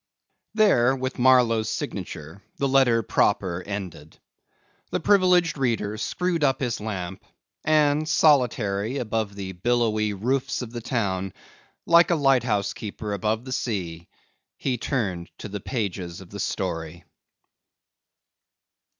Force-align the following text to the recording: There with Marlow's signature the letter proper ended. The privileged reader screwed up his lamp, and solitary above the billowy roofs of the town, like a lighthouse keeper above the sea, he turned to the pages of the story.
There 0.55 0.95
with 0.95 1.19
Marlow's 1.19 1.69
signature 1.69 2.41
the 2.57 2.67
letter 2.67 3.03
proper 3.03 3.61
ended. 3.61 4.17
The 4.89 4.99
privileged 4.99 5.59
reader 5.59 5.95
screwed 5.99 6.43
up 6.43 6.59
his 6.59 6.79
lamp, 6.79 7.23
and 7.63 8.09
solitary 8.09 8.97
above 8.97 9.35
the 9.35 9.51
billowy 9.51 10.13
roofs 10.15 10.63
of 10.63 10.71
the 10.71 10.81
town, 10.81 11.33
like 11.85 12.09
a 12.09 12.15
lighthouse 12.15 12.73
keeper 12.73 13.13
above 13.13 13.45
the 13.45 13.51
sea, 13.53 14.07
he 14.57 14.79
turned 14.79 15.29
to 15.37 15.47
the 15.47 15.61
pages 15.61 16.19
of 16.19 16.31
the 16.31 16.39
story. 16.39 17.03